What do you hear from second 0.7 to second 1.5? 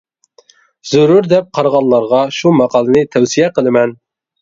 زۆرۈر